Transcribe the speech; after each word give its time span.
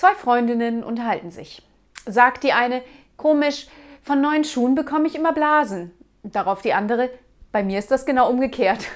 Zwei 0.00 0.14
Freundinnen 0.14 0.82
unterhalten 0.82 1.30
sich. 1.30 1.60
Sagt 2.06 2.42
die 2.42 2.54
eine, 2.54 2.80
komisch, 3.18 3.66
von 4.02 4.22
neuen 4.22 4.44
Schuhen 4.44 4.74
bekomme 4.74 5.06
ich 5.06 5.14
immer 5.14 5.34
Blasen. 5.34 5.90
Darauf 6.22 6.62
die 6.62 6.72
andere, 6.72 7.10
bei 7.52 7.62
mir 7.62 7.78
ist 7.78 7.90
das 7.90 8.06
genau 8.06 8.30
umgekehrt. 8.30 8.86